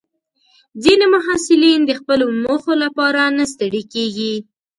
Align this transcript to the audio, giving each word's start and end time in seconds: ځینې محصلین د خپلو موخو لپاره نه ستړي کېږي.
ځینې 0.83 1.05
محصلین 1.15 1.79
د 1.85 1.91
خپلو 1.99 2.25
موخو 2.43 2.73
لپاره 2.83 3.21
نه 3.37 3.45
ستړي 3.53 3.83
کېږي. 3.93 4.35